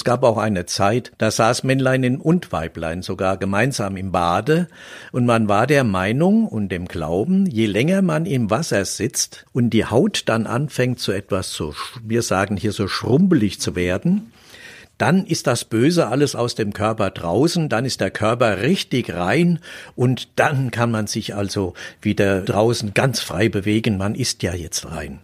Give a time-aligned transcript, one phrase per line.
[0.00, 4.66] Es gab auch eine Zeit, da saß Männlein und Weiblein sogar gemeinsam im Bade
[5.12, 9.68] und man war der Meinung und dem Glauben, je länger man im Wasser sitzt und
[9.68, 14.32] die Haut dann anfängt so etwas so, wir sagen hier so schrumpelig zu werden,
[14.96, 19.58] dann ist das Böse alles aus dem Körper draußen, dann ist der Körper richtig rein
[19.96, 24.90] und dann kann man sich also wieder draußen ganz frei bewegen, man ist ja jetzt
[24.90, 25.18] rein.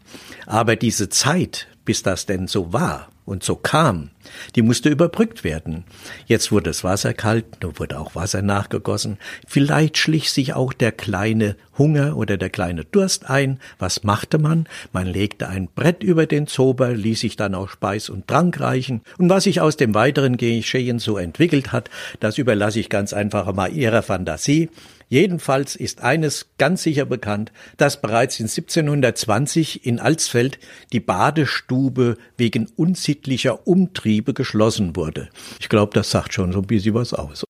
[0.44, 4.10] Aber diese Zeit, bis das denn so war, und so kam,
[4.54, 5.84] die musste überbrückt werden.
[6.26, 9.18] Jetzt wurde das Wasser kalt, nun wurde auch Wasser nachgegossen.
[9.46, 13.58] Vielleicht schlich sich auch der kleine Hunger oder der kleine Durst ein.
[13.80, 14.68] Was machte man?
[14.92, 19.02] Man legte ein Brett über den Zober, ließ sich dann auch Speis und Trank reichen.
[19.18, 23.52] Und was sich aus dem weiteren Geschehen so entwickelt hat, das überlasse ich ganz einfach
[23.52, 24.70] mal Ihrer Fantasie.
[25.08, 30.58] Jedenfalls ist eines ganz sicher bekannt, dass bereits in 1720 in Alsfeld
[30.92, 35.28] die Badestube wegen unsittlicher Umtriebe geschlossen wurde.
[35.60, 37.44] Ich glaube, das sagt schon so ein bisschen was aus.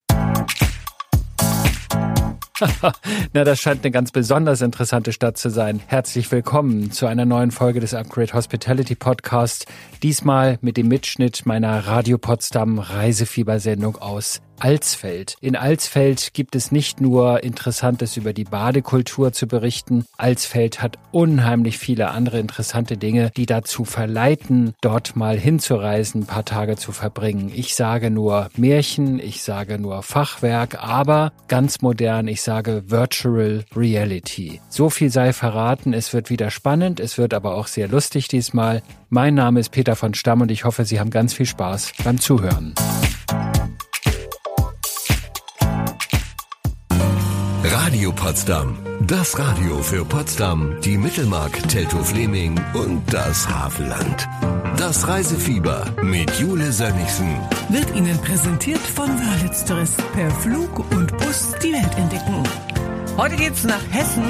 [3.32, 5.80] Na, das scheint eine ganz besonders interessante Stadt zu sein.
[5.86, 9.66] Herzlich willkommen zu einer neuen Folge des Upgrade Hospitality Podcast.
[10.02, 15.36] Diesmal mit dem Mitschnitt meiner Radio Potsdam Reisefiebersendung aus Alsfeld.
[15.40, 20.04] In Alsfeld gibt es nicht nur Interessantes über die Badekultur zu berichten.
[20.16, 26.44] Alsfeld hat unheimlich viele andere interessante Dinge, die dazu verleiten, dort mal hinzureisen, ein paar
[26.44, 27.50] Tage zu verbringen.
[27.54, 34.60] Ich sage nur Märchen, ich sage nur Fachwerk, aber ganz modern, ich sage Virtual Reality.
[34.68, 38.82] So viel sei verraten, es wird wieder spannend, es wird aber auch sehr lustig diesmal.
[39.08, 42.18] Mein Name ist Peter von Stamm und ich hoffe, Sie haben ganz viel Spaß beim
[42.20, 42.74] Zuhören.
[47.78, 48.78] Radio Potsdam.
[49.02, 54.26] Das Radio für Potsdam, die Mittelmark, Teltow-Fleming und das Havelland.
[54.78, 57.36] Das Reisefieber mit Jule Sönnigsen.
[57.68, 62.42] Wird Ihnen präsentiert von Wörlitz Tourist per Flug und Bus die Welt entdecken.
[63.18, 64.24] Heute geht's nach Hessen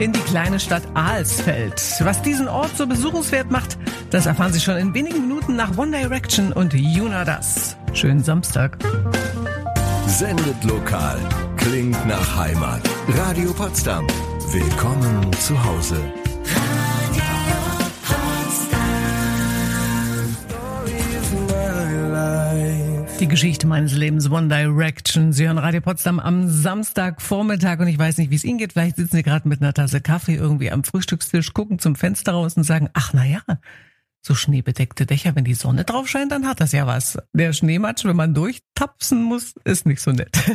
[0.00, 1.80] in die kleine Stadt Alsfeld.
[2.00, 3.78] Was diesen Ort so besuchenswert macht,
[4.10, 7.76] das erfahren Sie schon in wenigen Minuten nach One Direction und Juna Das.
[7.92, 8.76] Schönen Samstag.
[10.08, 11.20] Sendet lokal.
[11.58, 12.80] Klingt nach Heimat.
[13.08, 14.06] Radio Potsdam.
[14.52, 15.96] Willkommen zu Hause.
[23.20, 25.32] Die Geschichte meines Lebens, One Direction.
[25.32, 28.72] Sie hören Radio Potsdam am Samstagvormittag und ich weiß nicht, wie es Ihnen geht.
[28.72, 32.56] Vielleicht sitzen Sie gerade mit einer Tasse Kaffee irgendwie am Frühstückstisch, gucken zum Fenster raus
[32.56, 33.42] und sagen, ach na ja,
[34.20, 37.18] so schneebedeckte Dächer, wenn die Sonne drauf scheint, dann hat das ja was.
[37.32, 40.36] Der Schneematsch, wenn man durchtapsen muss, ist nicht so nett.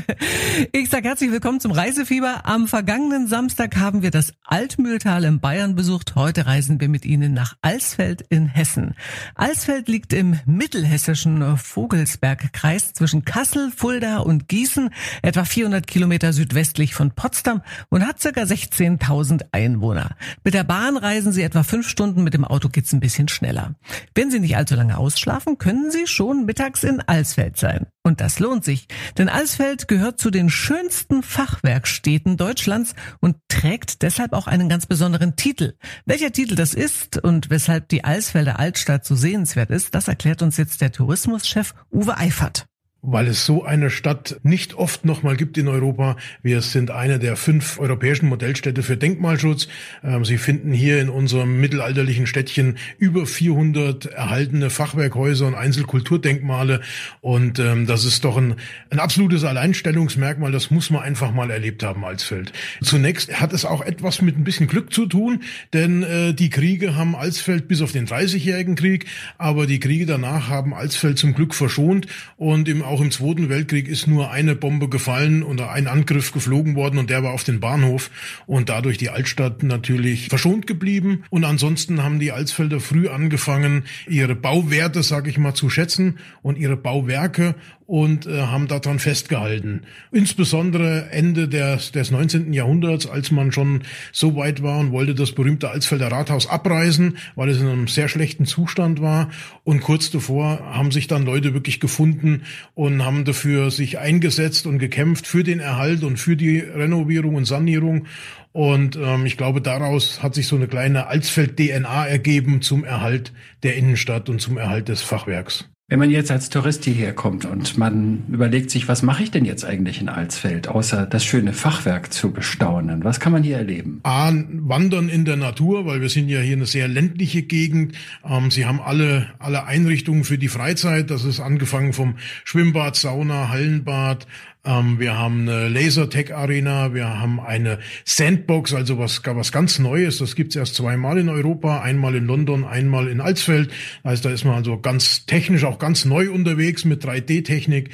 [0.72, 2.46] Ich sage herzlich willkommen zum Reisefieber.
[2.46, 6.16] Am vergangenen Samstag haben wir das Altmühltal in Bayern besucht.
[6.16, 8.94] Heute reisen wir mit Ihnen nach Alsfeld in Hessen.
[9.34, 14.92] Alsfeld liegt im mittelhessischen Vogelsbergkreis zwischen Kassel, Fulda und Gießen,
[15.24, 20.16] etwa 400 Kilometer südwestlich von Potsdam und hat circa 16.000 Einwohner.
[20.44, 23.53] Mit der Bahn reisen Sie etwa fünf Stunden, mit dem Auto geht's ein bisschen schneller
[23.54, 23.76] schneller.
[24.16, 27.88] Wenn Sie nicht allzu lange ausschlafen, können Sie schon mittags in Alsfeld sein.
[28.04, 28.88] Und das lohnt sich,
[29.18, 35.36] denn Alsfeld gehört zu den schönsten Fachwerkstädten Deutschlands und trägt deshalb auch einen ganz besonderen
[35.36, 35.74] Titel.
[36.06, 40.58] Welcher Titel das ist und weshalb die Alsfelder Altstadt so sehenswert ist, das erklärt uns
[40.58, 42.66] jetzt der Tourismuschef Uwe Eifert
[43.04, 46.16] weil es so eine Stadt nicht oft nochmal gibt in Europa.
[46.42, 49.68] Wir sind eine der fünf europäischen Modellstädte für Denkmalschutz.
[50.04, 56.80] Ähm, Sie finden hier in unserem mittelalterlichen Städtchen über 400 erhaltene Fachwerkhäuser und Einzelkulturdenkmale.
[57.20, 58.56] Und ähm, das ist doch ein,
[58.90, 60.54] ein absolutes Alleinstellungsmerkmal.
[60.54, 62.54] Das muss man einfach mal erlebt haben als Feld.
[62.82, 65.44] Zunächst hat es auch etwas mit ein bisschen Glück zu tun,
[65.74, 70.48] denn äh, die Kriege haben Alsfeld bis auf den 30-jährigen Krieg, aber die Kriege danach
[70.48, 74.88] haben Alsfeld zum Glück verschont und im auch im Zweiten Weltkrieg ist nur eine Bombe
[74.88, 78.12] gefallen oder ein Angriff geflogen worden und der war auf den Bahnhof
[78.46, 81.24] und dadurch die Altstadt natürlich verschont geblieben.
[81.32, 86.56] Und ansonsten haben die Alsfelder früh angefangen, ihre Bauwerte, sage ich mal, zu schätzen und
[86.60, 89.82] ihre Bauwerke und äh, haben daran festgehalten.
[90.12, 92.54] Insbesondere Ende des, des 19.
[92.54, 97.50] Jahrhunderts, als man schon so weit war und wollte das berühmte Alsfelder Rathaus abreißen, weil
[97.50, 99.30] es in einem sehr schlechten Zustand war.
[99.64, 102.44] Und kurz davor haben sich dann Leute wirklich gefunden
[102.74, 107.46] und haben dafür sich eingesetzt und gekämpft für den Erhalt und für die Renovierung und
[107.46, 108.08] Sanierung.
[108.54, 113.34] Und ähm, ich glaube, daraus hat sich so eine kleine Alsfeld-DNA ergeben zum Erhalt
[113.64, 115.73] der Innenstadt und zum Erhalt des Fachwerks.
[115.90, 119.44] Wenn man jetzt als Tourist hierher kommt und man überlegt sich, was mache ich denn
[119.44, 123.04] jetzt eigentlich in Alsfeld, außer das schöne Fachwerk zu bestaunen?
[123.04, 124.00] Was kann man hier erleben?
[124.04, 127.98] A, wandern in der Natur, weil wir sind ja hier eine sehr ländliche Gegend.
[128.24, 131.12] Ähm, Sie haben alle, alle Einrichtungen für die Freizeit.
[131.12, 132.16] Das ist angefangen vom
[132.46, 134.26] Schwimmbad, Sauna, Hallenbad,
[134.66, 140.20] ähm, wir haben eine Lasertech-Arena, wir haben eine Sandbox, also was, was ganz Neues.
[140.20, 143.72] Das gibt's erst zweimal in Europa, einmal in London, einmal in Alsfeld.
[144.04, 147.90] Also da ist man also ganz technisch auch ganz neu unterwegs mit 3D-Technik.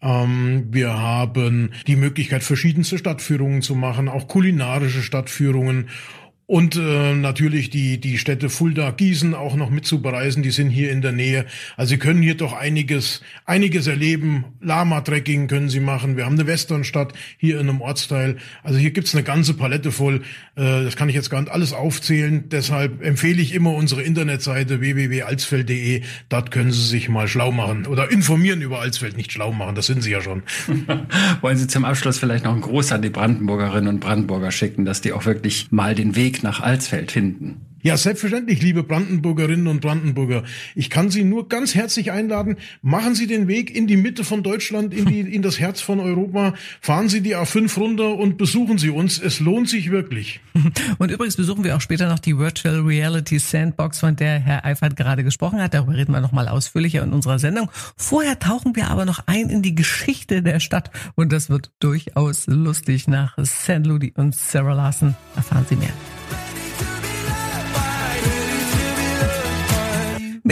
[0.00, 5.88] Ähm, wir haben die Möglichkeit, verschiedenste Stadtführungen zu machen, auch kulinarische Stadtführungen.
[6.46, 11.00] Und äh, natürlich die, die Städte Fulda, Gießen auch noch mitzubereisen, die sind hier in
[11.00, 11.46] der Nähe.
[11.76, 14.44] Also Sie können hier doch einiges, einiges erleben.
[14.60, 16.16] Lama-Trekking können Sie machen.
[16.16, 18.36] Wir haben eine Westernstadt hier in einem Ortsteil.
[18.62, 20.22] Also hier gibt's eine ganze Palette voll.
[20.56, 22.48] Äh, das kann ich jetzt gar nicht alles aufzählen.
[22.50, 26.02] Deshalb empfehle ich immer unsere Internetseite www.alsfeld.de.
[26.28, 29.74] Dort können Sie sich mal schlau machen oder informieren über Alsfeld, nicht schlau machen.
[29.74, 30.42] Das sind Sie ja schon.
[31.40, 35.00] Wollen Sie zum Abschluss vielleicht noch einen Gruß an die Brandenburgerinnen und Brandenburger schicken, dass
[35.00, 37.72] die auch wirklich mal den Weg Weg nach Alsfeld finden.
[37.84, 40.44] Ja, selbstverständlich, liebe Brandenburgerinnen und Brandenburger.
[40.76, 42.56] Ich kann Sie nur ganz herzlich einladen.
[42.80, 45.98] Machen Sie den Weg in die Mitte von Deutschland, in, die, in das Herz von
[45.98, 46.54] Europa.
[46.80, 49.18] Fahren Sie die A5 runter und besuchen Sie uns.
[49.20, 50.40] Es lohnt sich wirklich.
[50.98, 54.94] Und übrigens besuchen wir auch später noch die Virtual Reality Sandbox, von der Herr Eifert
[54.94, 55.74] gerade gesprochen hat.
[55.74, 57.68] Darüber reden wir nochmal ausführlicher in unserer Sendung.
[57.96, 60.92] Vorher tauchen wir aber noch ein in die Geschichte der Stadt.
[61.16, 63.08] Und das wird durchaus lustig.
[63.08, 63.84] Nach St.
[63.84, 65.92] Ludi und Sarah Larson erfahren Sie mehr.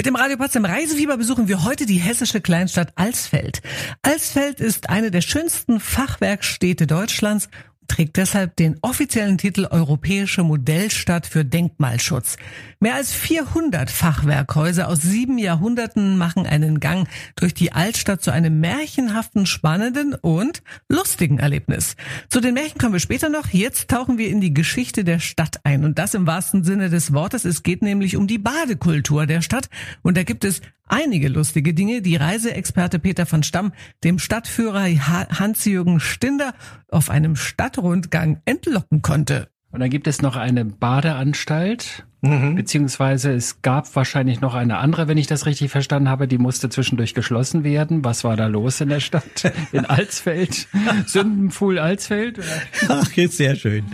[0.01, 3.61] Mit dem Radio Potsdam Reisefieber besuchen wir heute die hessische Kleinstadt Alsfeld.
[4.01, 7.51] Alsfeld ist eine der schönsten Fachwerkstädte Deutschlands
[7.91, 12.37] trägt deshalb den offiziellen Titel Europäische Modellstadt für Denkmalschutz.
[12.79, 18.61] Mehr als 400 Fachwerkhäuser aus sieben Jahrhunderten machen einen Gang durch die Altstadt zu einem
[18.61, 21.97] märchenhaften, spannenden und lustigen Erlebnis.
[22.29, 23.49] Zu den Märchen kommen wir später noch.
[23.49, 27.13] Jetzt tauchen wir in die Geschichte der Stadt ein und das im wahrsten Sinne des
[27.13, 27.45] Wortes.
[27.45, 29.69] Es geht nämlich um die Badekultur der Stadt
[30.03, 30.61] und da gibt es
[30.91, 33.73] einige lustige Dinge, die Reiseexperte Peter von Stamm
[34.05, 36.55] dem Stadtführer Hans-Jürgen Stinder
[36.89, 39.49] auf einem Stadtrundgang entlocken konnte.
[39.71, 42.55] Und dann gibt es noch eine Badeanstalt, mhm.
[42.55, 46.69] beziehungsweise es gab wahrscheinlich noch eine andere, wenn ich das richtig verstanden habe, die musste
[46.69, 48.05] zwischendurch geschlossen werden.
[48.05, 49.53] Was war da los in der Stadt?
[49.73, 50.69] In Alsfeld?
[51.07, 52.41] Sündenpfuhl Alsfeld?
[52.89, 53.85] Ach, jetzt sehr schön.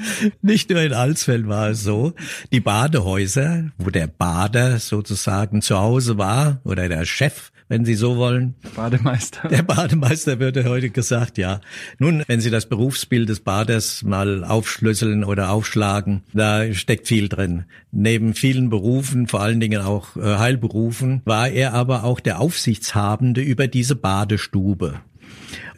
[0.43, 2.15] Nicht nur in Alsfeld war es so.
[2.53, 8.17] Die Badehäuser, wo der Bader sozusagen zu Hause war oder der Chef, wenn Sie so
[8.17, 8.55] wollen.
[8.75, 9.49] Bademeister.
[9.49, 11.61] Der Bademeister würde heute gesagt, ja.
[11.99, 17.65] Nun, wenn Sie das Berufsbild des Baders mal aufschlüsseln oder aufschlagen, da steckt viel drin.
[17.91, 23.41] Neben vielen Berufen, vor allen Dingen auch äh, Heilberufen, war er aber auch der Aufsichtshabende
[23.41, 25.01] über diese Badestube.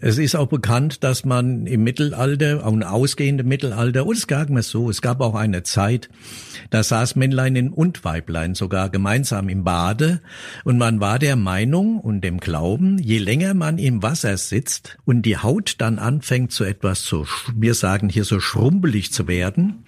[0.00, 4.48] Es ist auch bekannt, dass man im Mittelalter, auch im ausgehenden Mittelalter, und es gab
[4.48, 6.08] mir so, es gab auch eine Zeit,
[6.70, 10.20] da saß Männlein und Weiblein sogar gemeinsam im Bade.
[10.64, 15.22] Und man war der Meinung und dem Glauben, je länger man im Wasser sitzt und
[15.22, 19.84] die Haut dann anfängt so etwas zu, wir sagen hier so schrumpelig zu werden,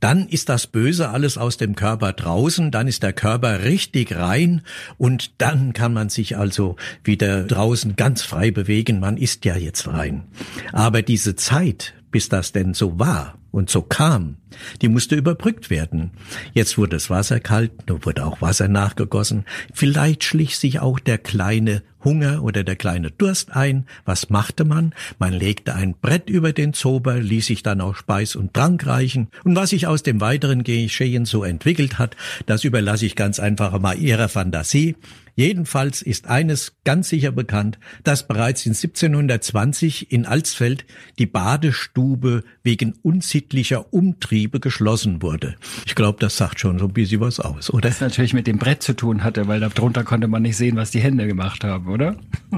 [0.00, 4.62] dann ist das Böse alles aus dem Körper draußen, dann ist der Körper richtig rein
[4.96, 9.88] und dann kann man sich also wieder draußen ganz frei bewegen, man ist ja jetzt
[9.88, 10.24] rein.
[10.72, 14.36] Aber diese Zeit, bis das denn so war, und so kam,
[14.82, 16.10] die musste überbrückt werden.
[16.52, 19.44] Jetzt wurde das Wasser kalt, nun wurde auch Wasser nachgegossen.
[19.72, 23.86] Vielleicht schlich sich auch der kleine Hunger oder der kleine Durst ein.
[24.04, 24.94] Was machte man?
[25.18, 29.28] Man legte ein Brett über den Zober, ließ sich dann auch Speis und Trank reichen.
[29.44, 33.78] Und was sich aus dem weiteren Geschehen so entwickelt hat, das überlasse ich ganz einfach
[33.80, 34.96] mal Ihrer Fantasie.
[35.38, 40.84] Jedenfalls ist eines ganz sicher bekannt, dass bereits in 1720 in Alsfeld
[41.20, 45.56] die Badestube wegen unsittlicher Umtriebe geschlossen wurde.
[45.86, 47.88] Ich glaube, das sagt schon so ein bisschen was aus, oder?
[47.88, 50.90] Das natürlich mit dem Brett zu tun hatte, weil darunter konnte man nicht sehen, was
[50.90, 52.16] die Hände gemacht haben, oder?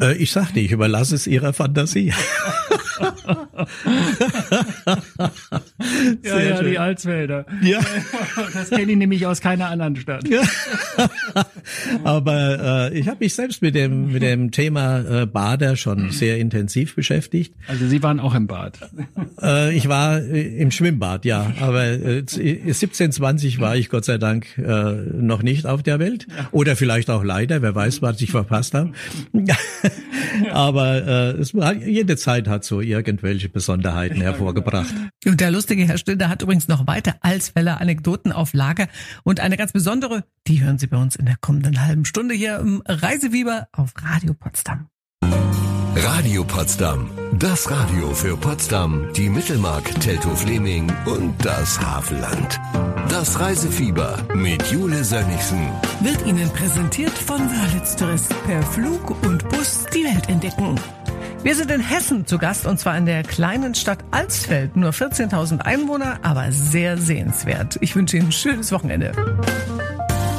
[0.00, 2.12] Äh, ich sagte, ich überlasse es Ihrer Fantasie.
[6.22, 6.70] ja, ja, schön.
[6.70, 7.46] die Alsfelder.
[7.62, 7.80] Ja.
[8.54, 10.26] Das kenne ich nämlich aus keiner anderen Stadt.
[10.28, 10.42] Ja.
[12.04, 16.38] Aber äh, ich habe mich selbst mit dem mit dem Thema äh, Bader schon sehr
[16.38, 17.54] intensiv beschäftigt.
[17.68, 18.78] Also Sie waren auch im Bad.
[19.40, 20.91] Äh, ich war äh, im Schwimmbad,
[21.24, 21.52] ja.
[21.60, 26.26] Aber äh, 1720 war ich Gott sei Dank äh, noch nicht auf der Welt.
[26.50, 28.92] Oder vielleicht auch leider, wer weiß, was ich verpasst habe.
[30.52, 31.52] Aber äh, es,
[31.84, 34.94] jede Zeit hat so irgendwelche Besonderheiten hervorgebracht.
[35.24, 38.88] Und der lustige Herr Stiller hat übrigens noch weiter Alsfeller Anekdoten auf Lager.
[39.24, 42.58] Und eine ganz besondere, die hören Sie bei uns in der kommenden halben Stunde hier
[42.58, 44.91] im Reisewieber auf Radio Potsdam.
[45.94, 47.10] Radio Potsdam.
[47.38, 52.58] Das Radio für Potsdam, die Mittelmark, Teltow-Fleming und das Havelland.
[53.08, 55.68] Das Reisefieber mit Jule Sönnigsen.
[56.00, 58.34] Wird Ihnen präsentiert von Wörlitz Tourist.
[58.46, 60.76] Per Flug und Bus die Welt entdecken.
[61.42, 64.76] Wir sind in Hessen zu Gast und zwar in der kleinen Stadt Alsfeld.
[64.76, 67.76] Nur 14.000 Einwohner, aber sehr sehenswert.
[67.80, 69.12] Ich wünsche Ihnen ein schönes Wochenende.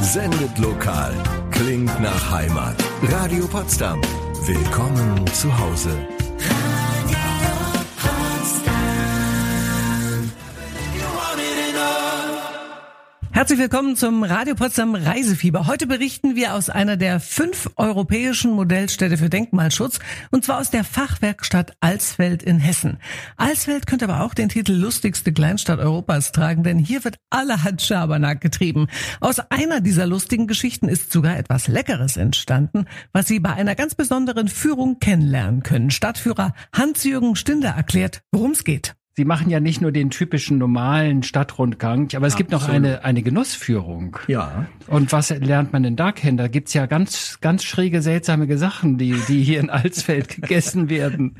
[0.02, 1.14] Sendet lokal.
[1.52, 2.76] Klingt nach Heimat.
[3.04, 4.02] Radio Potsdam.
[4.46, 6.06] Willkommen zu Hause.
[13.36, 15.66] Herzlich willkommen zum Radio Potsdam Reisefieber.
[15.66, 19.98] Heute berichten wir aus einer der fünf europäischen Modellstädte für Denkmalschutz
[20.30, 23.00] und zwar aus der Fachwerkstatt Alsfeld in Hessen.
[23.36, 28.40] Alsfeld könnte aber auch den Titel lustigste Kleinstadt Europas tragen, denn hier wird allerhand Schabernack
[28.40, 28.86] getrieben.
[29.20, 33.96] Aus einer dieser lustigen Geschichten ist sogar etwas Leckeres entstanden, was Sie bei einer ganz
[33.96, 35.90] besonderen Führung kennenlernen können.
[35.90, 38.94] Stadtführer Hans-Jürgen Stinder erklärt, worum es geht.
[39.16, 42.38] Sie machen ja nicht nur den typischen normalen Stadtrundgang, aber es Absolut.
[42.38, 44.18] gibt noch eine, eine Genussführung.
[44.28, 44.66] Ja.
[44.88, 46.38] Und was lernt man denn da kennen?
[46.38, 51.36] Da gibt's ja ganz, ganz schräge, seltsame Sachen, die, die hier in Alsfeld gegessen werden.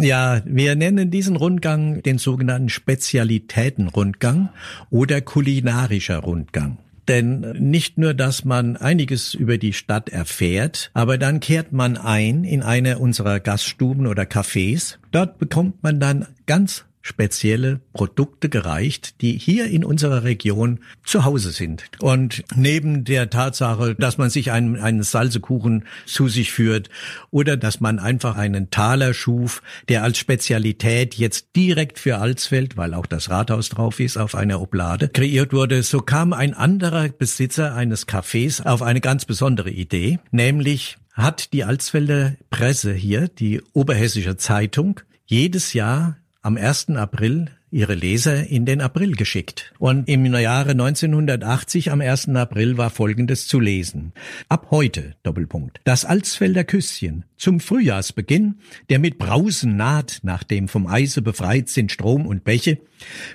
[0.00, 4.50] Ja, wir nennen diesen Rundgang den sogenannten Spezialitätenrundgang
[4.90, 6.76] oder kulinarischer Rundgang.
[7.08, 12.44] Denn nicht nur, dass man einiges über die Stadt erfährt, aber dann kehrt man ein
[12.44, 14.98] in eine unserer Gaststuben oder Cafés.
[15.10, 21.50] Dort bekommt man dann ganz spezielle Produkte gereicht, die hier in unserer Region zu Hause
[21.50, 21.84] sind.
[22.00, 26.88] Und neben der Tatsache, dass man sich einen, einen Salzekuchen zu sich führt
[27.30, 32.94] oder dass man einfach einen Taler schuf, der als Spezialität jetzt direkt für Alsfeld, weil
[32.94, 37.74] auch das Rathaus drauf ist, auf einer Oblade kreiert wurde, so kam ein anderer Besitzer
[37.74, 44.36] eines Cafés auf eine ganz besondere Idee, nämlich hat die Alsfelder Presse hier, die Oberhessische
[44.36, 46.90] Zeitung, jedes Jahr am 1.
[46.90, 49.72] April ihre Leser in den April geschickt.
[49.78, 52.30] Und im Jahre 1980 am 1.
[52.30, 54.12] April war Folgendes zu lesen.
[54.48, 58.56] Ab heute, Doppelpunkt, das Alsfelder Küsschen zum Frühjahrsbeginn,
[58.90, 62.78] der mit Brausen naht, nachdem vom Eise befreit sind Strom und Bäche,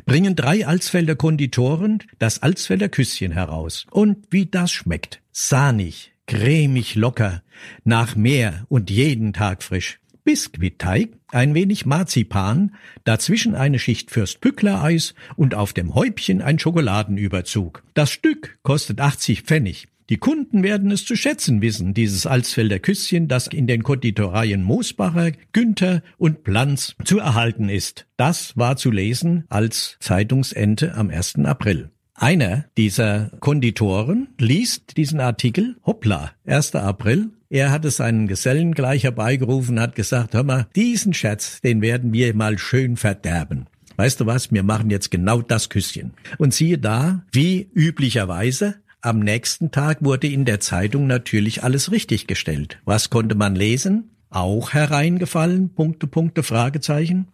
[0.06, 3.88] bringen drei Alsfelder Konditoren das Alsfelder Küsschen heraus.
[3.90, 5.22] Und wie das schmeckt.
[5.32, 7.42] Sahnig, cremig locker,
[7.86, 10.00] nach Meer und jeden Tag frisch.
[10.28, 17.82] Biskuitteig, ein wenig Marzipan, dazwischen eine Schicht Fürstpückler-Eis und auf dem Häubchen ein Schokoladenüberzug.
[17.94, 19.88] Das Stück kostet 80 Pfennig.
[20.10, 25.32] Die Kunden werden es zu schätzen wissen, dieses Alsfelder Küsschen, das in den Konditoreien Moosbacher,
[25.54, 28.06] Günther und Planz zu erhalten ist.
[28.18, 31.46] Das war zu lesen als Zeitungsente am 1.
[31.46, 31.90] April.
[32.20, 36.76] Einer dieser Konditoren liest diesen Artikel, hoppla, 1.
[36.76, 42.12] April, er hatte seinen Gesellen gleich herbeigerufen, hat gesagt, hör mal, diesen Scherz, den werden
[42.12, 43.68] wir mal schön verderben.
[43.96, 46.14] Weißt du was, wir machen jetzt genau das Küsschen.
[46.38, 52.28] Und siehe da, wie üblicherweise, am nächsten Tag wurde in der Zeitung natürlich alles richtig
[52.28, 52.80] gestellt.
[52.86, 54.12] Was konnte man lesen?
[54.30, 55.70] Auch hereingefallen?
[55.70, 57.28] Punkte, Punkte, Fragezeichen.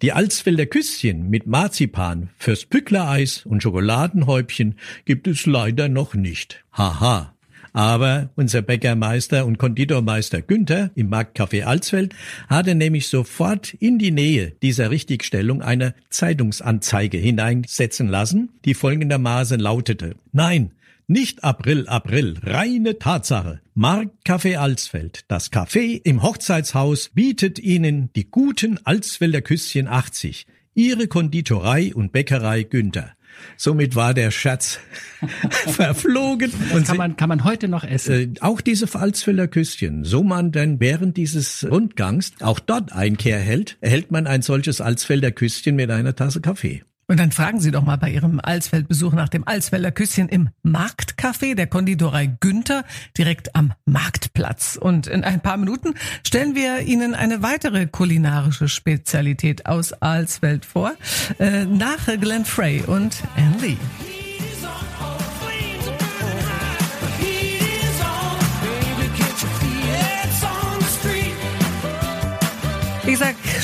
[0.00, 6.64] Die Alsfelder Küsschen mit Marzipan fürs Pücklereis und Schokoladenhäubchen gibt es leider noch nicht.
[6.72, 7.34] Haha.
[7.72, 12.14] Aber unser Bäckermeister und Konditormeister Günther im Marktcafé Alsfeld
[12.48, 20.14] hatte nämlich sofort in die Nähe dieser Richtigstellung eine Zeitungsanzeige hineinsetzen lassen, die folgendermaßen lautete.
[20.32, 20.72] Nein,
[21.10, 23.60] nicht April, April, reine Tatsache.
[23.74, 30.46] Marktcafé Alsfeld, das Café im Hochzeitshaus bietet Ihnen die guten Alsfelder Küsschen 80.
[30.74, 33.14] Ihre Konditorei und Bäckerei Günther.
[33.56, 34.80] Somit war der Schatz
[35.66, 36.52] verflogen.
[36.72, 38.36] Das kann man, kann man heute noch essen.
[38.36, 43.76] Äh, auch diese Pfalzfelder Küsschen, so man denn während dieses Rundgangs auch dort Einkehr hält,
[43.80, 46.82] erhält man ein solches Alsfelder Küsschen mit einer Tasse Kaffee.
[47.10, 51.54] Und dann fragen Sie doch mal bei Ihrem Alsfeldbesuch nach dem Alsfelder Küsschen im Marktcafé
[51.54, 52.84] der Konditorei Günther
[53.16, 54.78] direkt am Marktplatz.
[54.78, 60.92] Und in ein paar Minuten stellen wir Ihnen eine weitere kulinarische Spezialität aus Alsfeld vor,
[61.38, 63.76] äh, nach Glenn Frey und Anne Lee.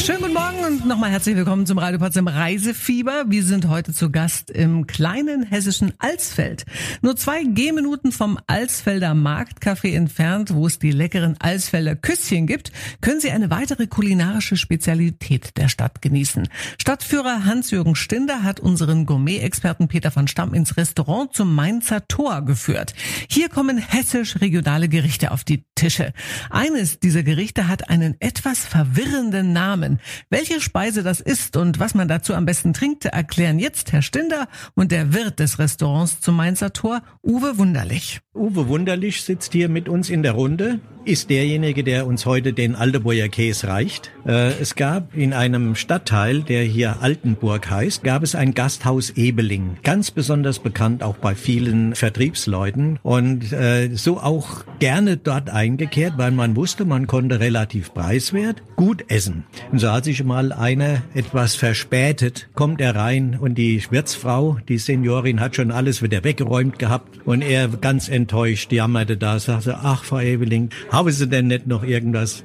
[0.04, 3.24] Schönen guten Morgen und nochmal herzlich willkommen zum Radio Potsdam Reisefieber.
[3.28, 6.66] Wir sind heute zu Gast im kleinen hessischen Alsfeld.
[7.00, 12.70] Nur zwei Gehminuten vom Alsfelder Marktcafé entfernt, wo es die leckeren Alsfelder Küsschen gibt,
[13.00, 16.50] können Sie eine weitere kulinarische Spezialität der Stadt genießen.
[16.76, 22.92] Stadtführer Hans-Jürgen Stinder hat unseren Gourmet-Experten Peter von Stamm ins Restaurant zum Mainzer Tor geführt.
[23.30, 26.12] Hier kommen hessisch-regionale Gerichte auf die Tische.
[26.50, 29.93] Eines dieser Gerichte hat einen etwas verwirrenden Namen.
[30.30, 34.48] Welche Speise das ist und was man dazu am besten trinkt, erklären jetzt Herr Stinder
[34.74, 38.20] und der Wirt des Restaurants zum Mainzer Tor, Uwe Wunderlich.
[38.34, 42.74] Uwe Wunderlich sitzt hier mit uns in der Runde, ist derjenige, der uns heute den
[42.74, 44.10] Aldeburger Käse reicht.
[44.26, 49.76] Äh, es gab in einem Stadtteil, der hier Altenburg heißt, gab es ein Gasthaus Ebeling.
[49.82, 56.30] Ganz besonders bekannt auch bei vielen Vertriebsleuten und äh, so auch gerne dort eingekehrt, weil
[56.30, 59.44] man wusste, man konnte relativ preiswert gut essen.
[59.70, 64.78] Und so hat sich mal einer etwas verspätet, kommt er rein und die Wirtsfrau, die
[64.78, 70.04] Seniorin, hat schon alles wieder weggeräumt gehabt und er ganz enttäuscht jammerte da, sagte, ach
[70.04, 72.44] Frau Ebeling, haben Sie denn nicht noch irgendwas?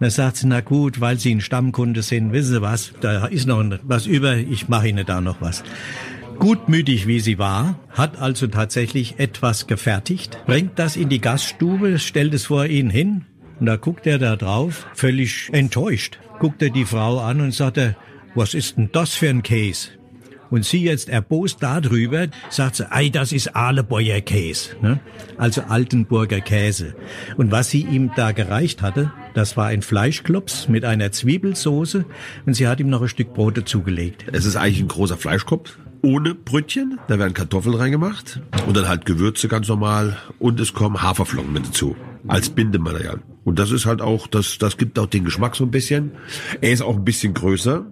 [0.00, 3.46] Da sagt sie, na gut, weil Sie ein Stammkunde sind, wissen Sie was, da ist
[3.46, 5.62] noch was über, ich mache Ihnen da noch was.
[6.40, 12.34] Gutmütig wie sie war, hat also tatsächlich etwas gefertigt, bringt das in die Gaststube, stellt
[12.34, 13.26] es vor ihn hin
[13.60, 17.76] und da guckt er da drauf, völlig enttäuscht, guckt er die Frau an und sagt
[17.76, 17.94] er,
[18.34, 19.90] was ist denn das für ein Case?
[20.50, 24.98] Und sie jetzt erbost darüber, sagt sie, ei, das ist Ahlebäuer Käse, ne?
[25.36, 26.96] also Altenburger Käse.
[27.36, 32.04] Und was sie ihm da gereicht hatte, das war ein Fleischklops mit einer Zwiebelsoße
[32.46, 34.24] und sie hat ihm noch ein Stück Brot dazugelegt.
[34.32, 39.04] Es ist eigentlich ein großer Fleischkopf ohne Brötchen, da werden Kartoffeln reingemacht und dann halt
[39.04, 41.94] Gewürze ganz normal und es kommen Haferflocken mit dazu
[42.26, 43.20] als Bindematerial.
[43.44, 46.12] Und das ist halt auch, das, das gibt auch den Geschmack so ein bisschen.
[46.60, 47.86] Er ist auch ein bisschen größer.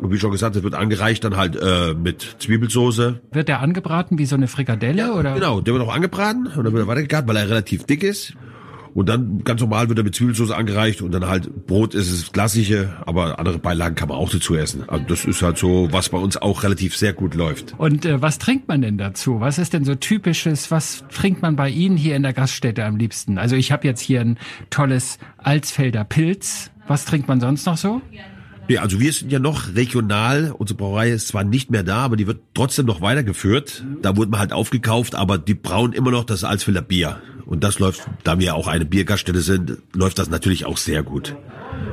[0.00, 3.20] Und wie schon gesagt, es wird angereicht dann halt äh, mit Zwiebelsoße.
[3.32, 5.34] Wird der angebraten wie so eine Frikadelle ja, oder?
[5.34, 8.34] Genau, der wird auch angebraten und dann wird er weitergegart, weil er relativ dick ist.
[8.94, 12.22] Und dann ganz normal wird er mit Zwiebelsauce angereicht und dann halt Brot ist es
[12.22, 14.84] das klassische, aber andere Beilagen kann man auch dazu essen.
[14.88, 17.74] Also das ist halt so, was bei uns auch relativ sehr gut läuft.
[17.78, 19.40] Und äh, was trinkt man denn dazu?
[19.40, 20.70] Was ist denn so typisches?
[20.70, 23.38] Was trinkt man bei Ihnen hier in der Gaststätte am liebsten?
[23.38, 24.38] Also ich habe jetzt hier ein
[24.70, 26.70] tolles Alsfelder Pilz.
[26.86, 28.02] Was trinkt man sonst noch so?
[28.70, 30.54] Nee, also wir sind ja noch regional.
[30.56, 33.84] Unsere Brauerei ist zwar nicht mehr da, aber die wird trotzdem noch weitergeführt.
[34.00, 37.20] Da wurde man halt aufgekauft, aber die brauen immer noch das Alsfelder Bier.
[37.50, 41.34] Und das läuft, da wir auch eine Biergaststätte sind, läuft das natürlich auch sehr gut.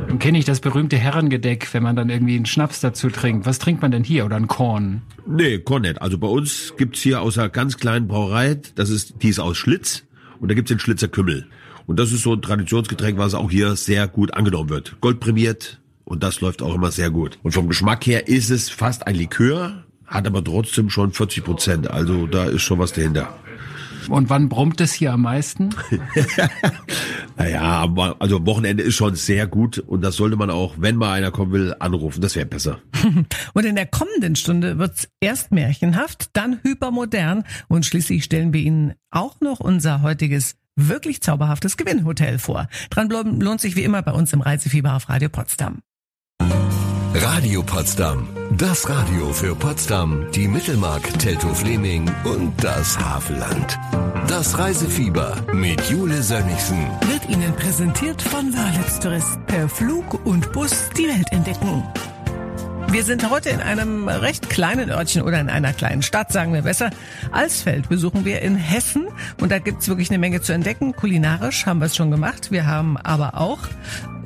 [0.07, 3.47] Nun kenne ich das berühmte Herrengedeck, wenn man dann irgendwie einen Schnaps dazu trinkt.
[3.47, 5.01] Was trinkt man denn hier oder ein Korn?
[5.25, 5.99] Nee, Korn nicht.
[5.99, 9.57] Also bei uns gibt's hier aus einer ganz kleinen Brauerei, das ist, die ist aus
[9.57, 10.03] Schlitz
[10.39, 11.47] und da gibt's den Schlitzer Kümmel.
[11.87, 15.01] Und das ist so ein Traditionsgetränk, was auch hier sehr gut angenommen wird.
[15.01, 17.39] Goldprämiert und das läuft auch immer sehr gut.
[17.41, 21.89] Und vom Geschmack her ist es fast ein Likör, hat aber trotzdem schon 40 Prozent.
[21.89, 23.35] Also da ist schon was dahinter.
[24.09, 25.69] Und wann brummt es hier am meisten?
[27.37, 31.13] naja, aber also Wochenende ist schon sehr gut und das sollte man auch, wenn mal
[31.13, 32.21] einer kommen will, anrufen.
[32.21, 32.79] Das wäre besser.
[33.53, 38.93] und in der kommenden Stunde wird's erst märchenhaft, dann hypermodern und schließlich stellen wir Ihnen
[39.11, 42.67] auch noch unser heutiges wirklich zauberhaftes Gewinnhotel vor.
[42.89, 45.81] Dranbleiben lohnt sich wie immer bei uns im Reisefieber auf Radio Potsdam.
[47.19, 48.27] Radio Potsdam.
[48.51, 53.79] Das Radio für Potsdam, die Mittelmark, Teltow-Fleming und das Havelland.
[54.27, 56.77] Das Reisefieber mit Jule Sönnigsen.
[57.07, 59.43] Wird Ihnen präsentiert von Wörlitz Tourist.
[59.47, 61.83] Per Flug und Bus die Welt entdecken.
[62.89, 66.61] Wir sind heute in einem recht kleinen Örtchen oder in einer kleinen Stadt, sagen wir
[66.61, 66.91] besser.
[67.31, 69.07] Alsfeld besuchen wir in Hessen
[69.41, 70.95] und da gibt's wirklich eine Menge zu entdecken.
[70.95, 72.51] Kulinarisch haben wir es schon gemacht.
[72.51, 73.59] Wir haben aber auch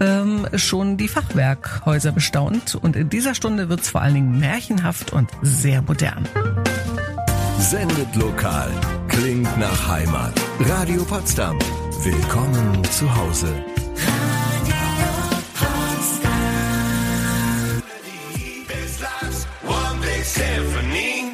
[0.02, 5.30] ähm, schon die Fachwerkhäuser bestaunt und in dieser Stunde wird's vor allen Dingen märchenhaft und
[5.42, 6.28] sehr modern.
[7.60, 8.72] Sendet lokal.
[9.08, 10.34] Klingt nach Heimat.
[10.60, 11.60] Radio Potsdam.
[12.04, 13.71] Willkommen zu Hause.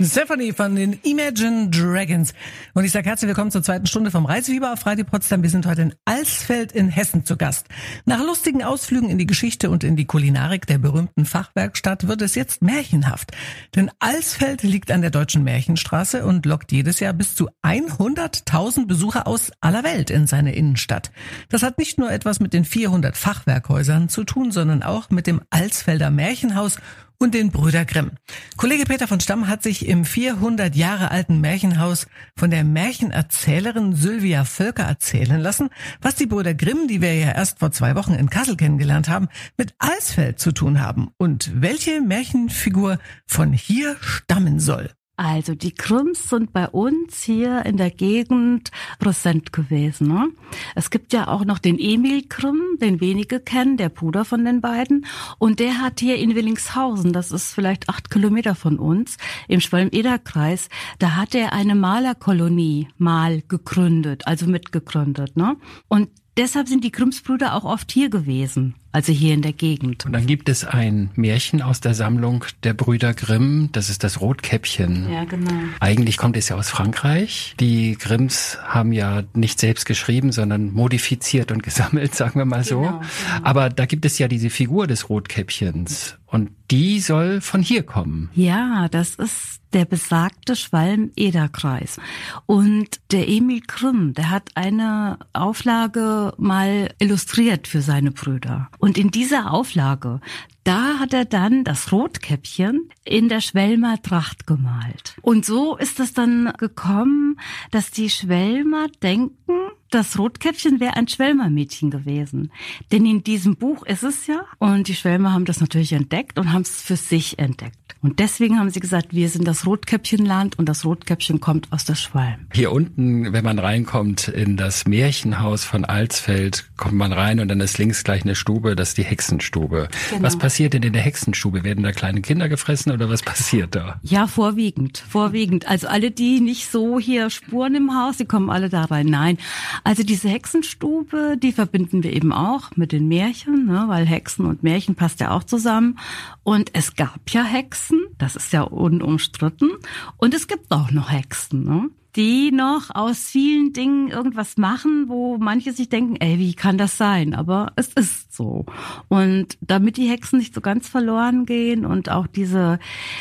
[0.03, 2.33] Stephanie von den Imagine Dragons.
[2.75, 5.41] Und ich sage herzlich willkommen zur zweiten Stunde vom Reisefieber auf Radio Potsdam.
[5.41, 7.65] Wir sind heute in Alsfeld in Hessen zu Gast.
[8.05, 12.35] Nach lustigen Ausflügen in die Geschichte und in die Kulinarik der berühmten Fachwerkstatt wird es
[12.35, 13.31] jetzt märchenhaft.
[13.75, 19.25] Denn Alsfeld liegt an der deutschen Märchenstraße und lockt jedes Jahr bis zu 100.000 Besucher
[19.25, 21.11] aus aller Welt in seine Innenstadt.
[21.49, 25.41] Das hat nicht nur etwas mit den 400 Fachwerkhäusern zu tun, sondern auch mit dem
[25.49, 26.77] Alsfelder Märchenhaus
[27.19, 28.11] und den Brüder Grimm.
[28.57, 34.45] Kollege Peter von Stamm hat sich im 400 Jahre alten Märchenhaus von der Märchenerzählerin Sylvia
[34.45, 35.69] Völker erzählen lassen,
[36.01, 39.29] was die Brüder Grimm, die wir ja erst vor zwei Wochen in Kassel kennengelernt haben,
[39.57, 44.91] mit Alsfeld zu tun haben und welche Märchenfigur von hier stammen soll.
[45.19, 50.09] Also die Grimms sind bei uns hier in der Gegend präsent gewesen.
[50.09, 50.29] Ne?
[50.75, 54.61] Es gibt ja auch noch den Emil Grimm, den wenige kennen, der Bruder von den
[54.61, 55.07] beiden.
[55.39, 60.69] Und der hat hier in Willingshausen, das ist vielleicht acht Kilometer von uns, im Schwalm-Eder-Kreis,
[60.99, 65.35] da hat er eine Malerkolonie mal gegründet, also mitgegründet.
[65.35, 65.57] Ne?
[65.87, 70.07] Und deshalb sind die Grimmsbrüder auch oft hier gewesen also hier in der Gegend.
[70.07, 74.21] Und dann gibt es ein Märchen aus der Sammlung der Brüder Grimm, das ist das
[74.21, 75.11] Rotkäppchen.
[75.11, 75.51] Ja, genau.
[75.79, 77.53] Eigentlich kommt es ja aus Frankreich.
[77.59, 82.81] Die Grimms haben ja nicht selbst geschrieben, sondern modifiziert und gesammelt, sagen wir mal so.
[82.81, 83.07] Genau, genau.
[83.43, 88.29] Aber da gibt es ja diese Figur des Rotkäppchens und die soll von hier kommen.
[88.33, 91.99] Ja, das ist der besagte Schwalm-Eder-Kreis.
[92.45, 98.69] Und der Emil Grimm, der hat eine Auflage mal illustriert für seine Brüder.
[98.79, 100.19] Und in dieser Auflage,
[100.63, 105.15] da hat er dann das Rotkäppchen in der Schwelmer Tracht gemalt.
[105.21, 107.39] Und so ist es dann gekommen,
[107.71, 109.53] dass die Schwelmer denken,
[109.89, 112.51] das Rotkäppchen wäre ein Schwelmer-Mädchen gewesen.
[112.91, 114.45] Denn in diesem Buch ist es ja.
[114.59, 117.86] Und die Schwelmer haben das natürlich entdeckt und haben es für sich entdeckt.
[118.07, 121.95] Und deswegen haben sie gesagt, wir sind das Rotkäppchenland und das Rotkäppchen kommt aus der
[121.95, 122.47] Schwalm.
[122.53, 127.59] Hier unten, wenn man reinkommt in das Märchenhaus von Alsfeld, kommt man rein und dann
[127.59, 129.89] ist links gleich eine Stube, das ist die Hexenstube.
[130.09, 130.23] Genau.
[130.23, 131.65] Was passiert denn in der Hexenstube?
[131.65, 133.99] Werden da kleine Kinder gefressen oder was passiert da?
[134.03, 135.67] Ja, vorwiegend, vorwiegend.
[135.67, 139.07] Also alle, die nicht so hier spuren im Haus, die kommen alle da rein.
[139.07, 139.37] Nein,
[139.83, 144.63] also diese Hexenstube, die verbinden wir eben auch mit den Märchen, ne, weil Hexen und
[144.63, 145.99] Märchen passt ja auch zusammen.
[146.43, 149.71] Und es gab ja Hexen, das ist ja unumstritten.
[150.17, 151.63] Und es gibt auch noch Hexen.
[151.63, 151.89] Ne?
[152.17, 156.97] die noch aus vielen Dingen irgendwas machen, wo manche sich denken, ey, wie kann das
[156.97, 157.35] sein?
[157.35, 158.65] Aber es ist so.
[159.07, 162.79] Und damit die Hexen nicht so ganz verloren gehen und auch diese,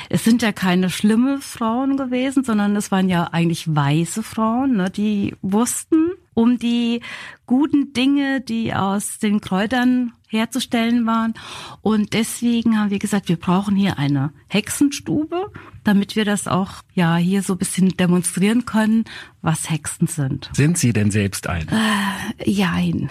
[0.08, 4.88] es sind ja keine schlimme Frauen gewesen, sondern es waren ja eigentlich weiße Frauen, ne,
[4.88, 7.01] die wussten, um die
[7.46, 11.33] guten Dinge, die aus den Kräutern herzustellen waren.
[11.81, 15.51] Und deswegen haben wir gesagt, wir brauchen hier eine Hexenstube,
[15.83, 19.05] damit wir das auch ja hier so ein bisschen demonstrieren können,
[19.46, 20.50] was Hexen sind.
[20.52, 21.68] Sind Sie denn selbst ein?
[21.68, 23.09] Äh, jein.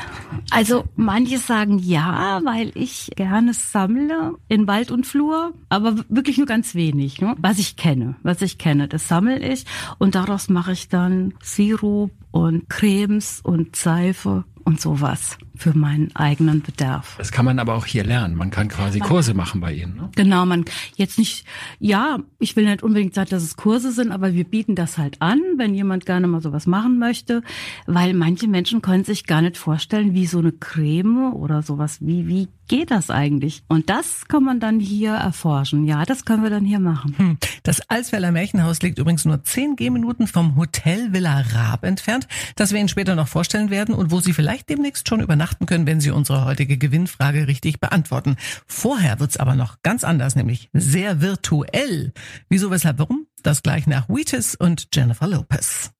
[0.52, 6.46] Also manche sagen ja, weil ich gerne sammle in Wald und Flur, aber wirklich nur
[6.46, 7.22] ganz wenig.
[7.22, 7.36] Ne?
[7.40, 9.66] Was ich kenne, was ich kenne, das sammle ich
[9.98, 16.62] und daraus mache ich dann Sirup und Cremes und Seife und sowas für meinen eigenen
[16.62, 17.16] Bedarf.
[17.18, 18.36] Das kann man aber auch hier lernen.
[18.36, 19.96] Man kann quasi Kurse machen bei Ihnen.
[19.96, 20.10] Ne?
[20.16, 20.66] Genau, man
[20.96, 21.46] jetzt nicht,
[21.80, 25.22] ja, ich will nicht unbedingt sagen, dass es Kurse sind, aber wir bieten das halt
[25.22, 27.42] an, wenn jemand gerne mal sowas machen möchte,
[27.86, 32.28] weil manche Menschen können sich gar nicht vorstellen, wie so eine Creme oder sowas, wie,
[32.28, 33.64] wie geht das eigentlich?
[33.68, 35.86] Und das kann man dann hier erforschen.
[35.86, 37.14] Ja, das können wir dann hier machen.
[37.18, 37.38] Hm.
[37.64, 42.80] Das Alsfelder Märchenhaus liegt übrigens nur 10 Gehminuten vom Hotel Villa Raab entfernt, das wir
[42.80, 46.12] Ihnen später noch vorstellen werden und wo Sie vielleicht demnächst schon übernachten können, wenn Sie
[46.12, 48.36] unsere heutige Gewinnfrage richtig beantworten.
[48.68, 52.14] Vorher wird's aber noch ganz anders, nämlich sehr virtuell.
[52.50, 53.28] Wieso, weshalb, warum?
[53.44, 55.95] Das gleich nach Wheatus und Jennifer Lopez.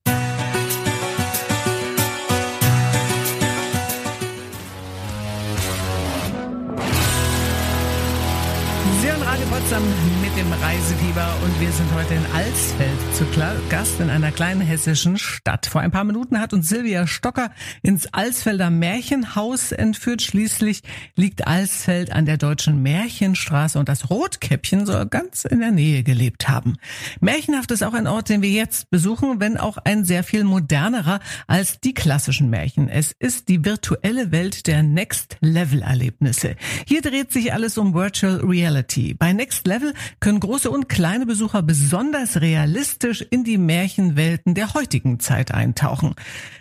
[9.66, 9.84] Potsdam
[10.22, 13.26] mit dem Reisefieber und wir sind heute in Alsfeld zu
[13.70, 15.66] Gast in einer kleinen hessischen Stadt.
[15.66, 17.50] Vor ein paar Minuten hat uns Silvia Stocker
[17.82, 20.22] ins Alsfelder Märchenhaus entführt.
[20.22, 20.82] Schließlich
[21.16, 26.48] liegt Alsfeld an der deutschen Märchenstraße und das Rotkäppchen soll ganz in der Nähe gelebt
[26.48, 26.78] haben.
[27.20, 31.20] Märchenhaft ist auch ein Ort, den wir jetzt besuchen, wenn auch ein sehr viel modernerer
[31.48, 32.88] als die klassischen Märchen.
[32.88, 36.56] Es ist die virtuelle Welt der Next Level Erlebnisse.
[36.86, 38.42] Hier dreht sich alles um Virtual.
[38.44, 39.16] Reality.
[39.16, 45.20] Bei Next Level können große und kleine Besucher besonders realistisch in die Märchenwelten der heutigen
[45.20, 46.16] Zeit eintauchen.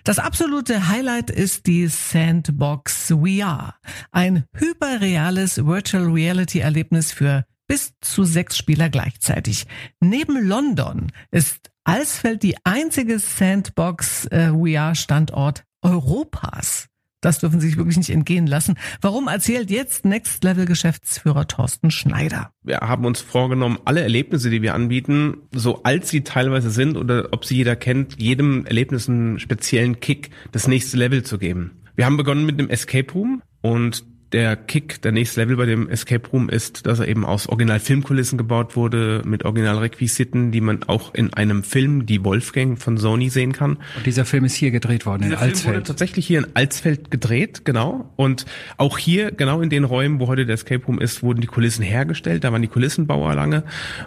[0.05, 3.75] Das absolute Highlight ist die Sandbox VR.
[4.13, 9.67] Ein hyperreales Virtual Reality Erlebnis für bis zu sechs Spieler gleichzeitig.
[10.01, 16.89] Neben London ist Alsfeld die einzige Sandbox äh, VR Standort Europas.
[17.25, 18.75] Das dürfen Sie sich wirklich nicht entgehen lassen.
[19.01, 22.51] Warum erzählt jetzt Next Level Geschäftsführer Thorsten Schneider?
[22.63, 27.29] Wir haben uns vorgenommen, alle Erlebnisse, die wir anbieten, so alt sie teilweise sind oder
[27.31, 31.81] ob sie jeder kennt, jedem Erlebnis einen speziellen Kick, das nächste Level zu geben.
[31.97, 35.89] Wir haben begonnen mit einem Escape Room und der Kick, der nächste Level bei dem
[35.89, 41.15] Escape Room ist, dass er eben aus Original-Filmkulissen gebaut wurde, mit Originalrequisiten, die man auch
[41.15, 43.79] in einem Film, die Wolfgang von Sony sehen kann.
[43.97, 45.59] Und dieser Film ist hier gedreht worden, dieser in Alsfeld.
[45.59, 48.11] Film wurde tatsächlich hier in Alsfeld gedreht, genau.
[48.17, 48.45] Und
[48.77, 51.85] auch hier, genau in den Räumen, wo heute der Escape Room ist, wurden die Kulissen
[51.85, 52.43] hergestellt.
[52.43, 53.63] Da waren die Kulissenbauer lange.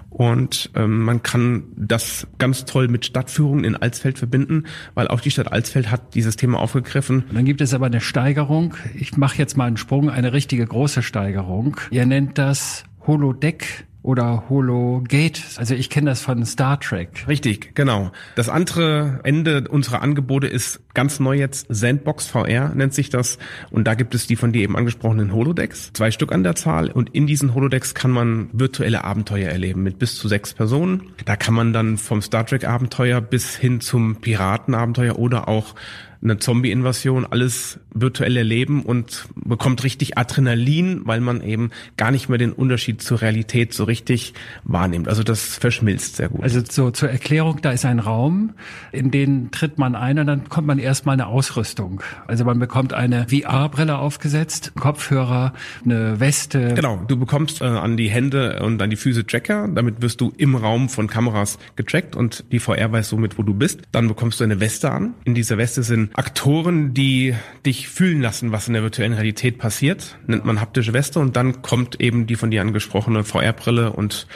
[0.09, 5.31] Und ähm, man kann das ganz toll mit Stadtführungen in Alsfeld verbinden, weil auch die
[5.31, 7.23] Stadt Alsfeld hat dieses Thema aufgegriffen.
[7.29, 8.73] Und dann gibt es aber eine Steigerung.
[8.93, 11.77] Ich mache jetzt mal einen Sprung, eine richtige große Steigerung.
[11.91, 15.41] Ihr nennt das Holodeck oder Hologate.
[15.58, 17.25] Also ich kenne das von Star Trek.
[17.27, 18.12] Richtig, genau.
[18.36, 23.38] Das andere Ende unserer Angebote ist ganz neu jetzt Sandbox VR nennt sich das
[23.69, 26.89] und da gibt es die von dir eben angesprochenen Holodecks, zwei Stück an der Zahl
[26.89, 31.12] und in diesen Holodecks kann man virtuelle Abenteuer erleben mit bis zu sechs Personen.
[31.25, 35.75] Da kann man dann vom Star Trek Abenteuer bis hin zum Piratenabenteuer oder auch
[36.21, 42.38] eine Zombie-Invasion, alles virtuell erleben und bekommt richtig Adrenalin, weil man eben gar nicht mehr
[42.38, 45.08] den Unterschied zur Realität so richtig wahrnimmt.
[45.08, 46.43] Also das verschmilzt sehr gut.
[46.43, 48.53] Also so zur Erklärung, da ist ein Raum,
[48.91, 52.01] in den tritt man ein und dann kommt man erstmal eine Ausrüstung.
[52.27, 55.53] Also man bekommt eine VR-Brille aufgesetzt, Kopfhörer,
[55.86, 56.73] eine Weste.
[56.73, 60.34] Genau, du bekommst äh, an die Hände und an die Füße Tracker, damit wirst du
[60.38, 63.82] im Raum von Kameras getrackt und die VR weiß somit, wo du bist.
[63.91, 65.13] Dann bekommst du eine Weste an.
[65.23, 70.17] In dieser Weste sind Aktoren, die dich fühlen lassen, was in der virtuellen Realität passiert,
[70.28, 74.28] nennt man haptische Weste und dann kommt eben die von dir angesprochene VR-Brille und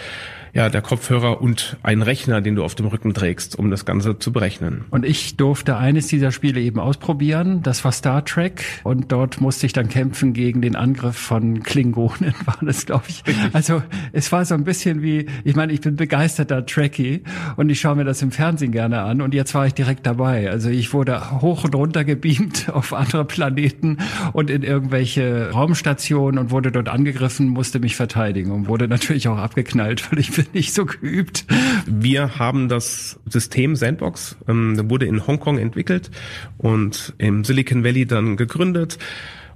[0.53, 4.19] ja, der Kopfhörer und ein Rechner, den du auf dem Rücken trägst, um das Ganze
[4.19, 4.85] zu berechnen.
[4.89, 7.61] Und ich durfte eines dieser Spiele eben ausprobieren.
[7.63, 8.63] Das war Star Trek.
[8.83, 13.23] Und dort musste ich dann kämpfen gegen den Angriff von Klingonen, war das, glaube ich.
[13.53, 17.23] Also es war so ein bisschen wie, ich meine, ich bin begeisterter Trekkie
[17.55, 19.21] und ich schaue mir das im Fernsehen gerne an.
[19.21, 20.49] Und jetzt war ich direkt dabei.
[20.49, 23.97] Also ich wurde hoch und runter gebeamt auf andere Planeten
[24.33, 29.37] und in irgendwelche Raumstationen und wurde dort angegriffen, musste mich verteidigen und wurde natürlich auch
[29.37, 31.45] abgeknallt, weil ich nicht so geübt.
[31.85, 36.11] Wir haben das System Sandbox, ähm, wurde in Hongkong entwickelt
[36.57, 38.97] und im Silicon Valley dann gegründet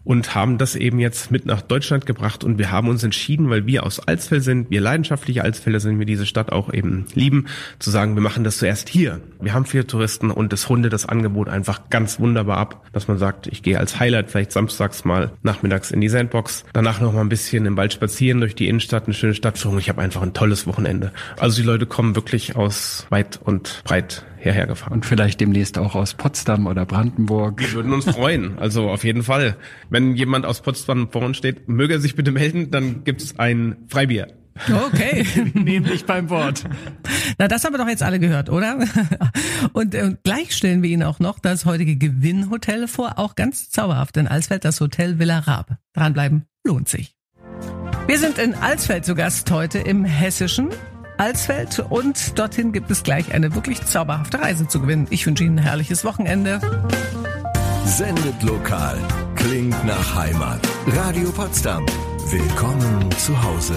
[0.05, 3.65] und haben das eben jetzt mit nach Deutschland gebracht und wir haben uns entschieden, weil
[3.65, 7.47] wir aus Alsfeld sind, wir leidenschaftliche Alsfelder sind, wir diese Stadt auch eben lieben,
[7.79, 9.19] zu sagen, wir machen das zuerst hier.
[9.41, 13.17] Wir haben viele Touristen und es rundet das Angebot einfach ganz wunderbar ab, dass man
[13.17, 17.21] sagt, ich gehe als Highlight vielleicht samstags mal nachmittags in die Sandbox, danach noch mal
[17.21, 19.79] ein bisschen im Wald spazieren durch die Innenstadt, eine schöne Stadtführung.
[19.79, 21.11] Ich habe einfach ein tolles Wochenende.
[21.39, 24.93] Also die Leute kommen wirklich aus weit und breit hierher gefahren.
[24.93, 27.59] Und vielleicht demnächst auch aus Potsdam oder Brandenburg.
[27.59, 29.57] Wir würden uns freuen, also auf jeden Fall.
[29.89, 33.75] Wenn jemand aus Potsdam vor uns steht, möge er sich bitte melden, dann gibt's ein
[33.87, 34.27] Freibier.
[34.87, 35.25] Okay.
[35.53, 36.63] Nehme ich beim Wort.
[37.39, 38.77] Na, das haben wir doch jetzt alle gehört, oder?
[39.73, 44.15] Und äh, gleich stellen wir Ihnen auch noch das heutige Gewinnhotel vor, auch ganz zauberhaft
[44.15, 45.77] in Alsfeld, das Hotel Villa Raab.
[45.93, 47.15] Dranbleiben lohnt sich.
[48.07, 50.69] Wir sind in Alsfeld zu Gast heute im Hessischen.
[51.17, 55.07] Alsfeld und dorthin gibt es gleich eine wirklich zauberhafte Reise zu gewinnen.
[55.09, 56.59] Ich wünsche Ihnen ein herrliches Wochenende.
[57.85, 58.97] Sendet lokal.
[59.35, 60.59] Klingt nach Heimat.
[60.87, 61.85] Radio Potsdam.
[62.29, 63.75] Willkommen zu Hause.